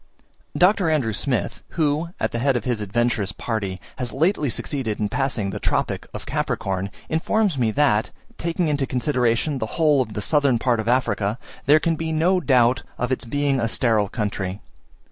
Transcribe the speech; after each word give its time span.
Dr. 0.57 0.89
Andrew 0.89 1.13
Smith, 1.13 1.61
who, 1.77 2.07
at 2.19 2.31
the 2.31 2.39
head 2.39 2.57
of 2.57 2.65
his 2.65 2.81
adventurous 2.81 3.31
party, 3.31 3.79
has 3.99 4.11
lately 4.11 4.49
succeeded 4.49 4.99
in 4.99 5.09
passing 5.09 5.51
the 5.51 5.59
Tropic 5.59 6.07
of 6.11 6.25
Capricorn, 6.25 6.89
informs 7.07 7.55
me 7.55 7.69
that, 7.69 8.09
taking 8.39 8.67
into 8.67 8.87
consideration 8.87 9.59
the 9.59 9.67
whole 9.77 10.01
of 10.01 10.13
the 10.13 10.21
southern 10.23 10.57
part 10.57 10.79
of 10.79 10.87
Africa, 10.87 11.37
there 11.67 11.79
can 11.79 11.95
be 11.95 12.11
no 12.11 12.39
doubt 12.39 12.81
of 12.97 13.11
its 13.11 13.25
being 13.25 13.59
a 13.59 13.67
sterile 13.67 14.09
country. 14.09 14.59